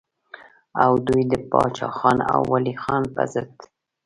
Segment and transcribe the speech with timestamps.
[0.83, 3.53] او دوي د باچا خان او ولي خان پۀ ضد